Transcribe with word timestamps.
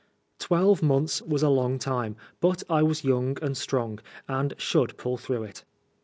Twelve 0.39 0.81
months 0.81 1.21
was 1.21 1.43
a 1.43 1.49
long 1.49 1.77
time, 1.77 2.15
but 2.39 2.63
I 2.67 2.81
was 2.81 3.03
young 3.03 3.37
and 3.39 3.55
strong, 3.55 3.99
and 4.27 4.55
should 4.57 4.97
pull 4.97 5.17
through 5.17 5.43
it. 5.43 5.63